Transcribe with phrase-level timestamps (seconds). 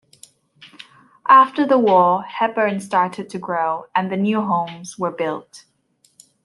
[1.29, 5.65] After the war, Hepburn started to grow, and new homes were built.